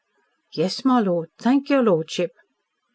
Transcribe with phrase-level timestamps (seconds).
[0.55, 1.29] "Yes, my lord.
[1.37, 2.31] Thank your lordship."